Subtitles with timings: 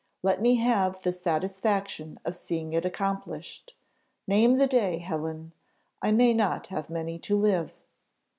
[0.23, 3.75] Let me have the satisfaction of seeing it accomplished;
[4.25, 5.51] name the day, Helen,
[6.01, 7.71] I may not have many to live."